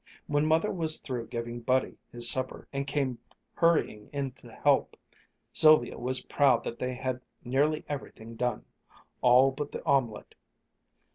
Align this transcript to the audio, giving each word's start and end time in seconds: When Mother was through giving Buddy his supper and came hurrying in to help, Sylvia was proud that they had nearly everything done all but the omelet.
When 0.25 0.47
Mother 0.47 0.71
was 0.71 0.97
through 0.99 1.27
giving 1.27 1.59
Buddy 1.59 1.99
his 2.11 2.27
supper 2.27 2.67
and 2.73 2.87
came 2.87 3.19
hurrying 3.53 4.09
in 4.11 4.31
to 4.31 4.51
help, 4.51 4.97
Sylvia 5.53 5.99
was 5.99 6.23
proud 6.23 6.63
that 6.63 6.79
they 6.79 6.95
had 6.95 7.21
nearly 7.43 7.85
everything 7.87 8.35
done 8.35 8.65
all 9.21 9.51
but 9.51 9.71
the 9.73 9.85
omelet. 9.85 10.33